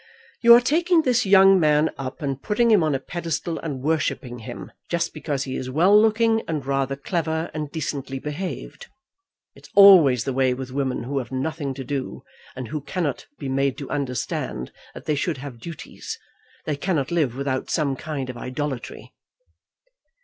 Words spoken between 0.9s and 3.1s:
this young man up and putting him on a